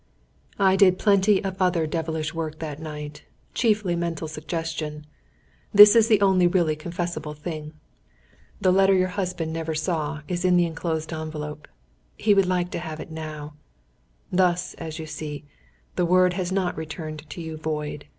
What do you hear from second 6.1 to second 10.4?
only really confessable thing. "The letter your husband never saw,